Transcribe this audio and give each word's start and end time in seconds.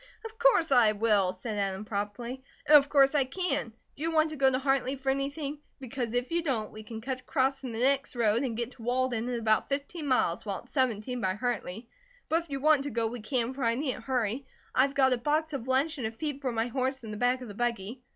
"Of 0.25 0.39
course 0.39 0.71
I 0.71 0.93
will," 0.93 1.31
said 1.31 1.59
Adam 1.59 1.85
promptly. 1.85 2.43
"And 2.65 2.75
of 2.75 2.89
course 2.89 3.13
I 3.13 3.23
can. 3.23 3.71
Do 3.95 4.01
you 4.01 4.09
want 4.11 4.31
to 4.31 4.35
go 4.35 4.49
to 4.51 4.57
Hartley 4.57 4.95
for 4.95 5.11
anything? 5.11 5.59
Because 5.79 6.15
if 6.15 6.31
you 6.31 6.41
don't, 6.41 6.71
we 6.71 6.81
can 6.81 7.01
cut 7.01 7.19
across 7.19 7.59
from 7.61 7.71
the 7.71 7.77
next 7.77 8.15
road 8.15 8.41
and 8.41 8.57
get 8.57 8.71
to 8.71 8.81
Walden 8.81 9.29
in 9.29 9.39
about 9.39 9.69
fifteen 9.69 10.07
miles, 10.07 10.43
while 10.43 10.63
it's 10.63 10.73
seventeen 10.73 11.21
by 11.21 11.35
Hartley; 11.35 11.87
but 12.29 12.41
if 12.41 12.49
you 12.49 12.59
want 12.59 12.85
to 12.85 12.89
go 12.89 13.05
we 13.05 13.19
can, 13.19 13.53
for 13.53 13.63
I 13.63 13.75
needn't 13.75 14.05
hurry. 14.05 14.47
I've 14.73 14.95
got 14.95 15.13
a 15.13 15.19
box 15.19 15.53
of 15.53 15.67
lunch 15.67 15.99
and 15.99 16.07
a 16.07 16.11
feed 16.11 16.41
for 16.41 16.51
my 16.51 16.65
horse 16.65 17.03
in 17.03 17.11
the 17.11 17.17
back 17.17 17.41
of 17.41 17.47
the 17.47 17.53
buggy. 17.53 18.01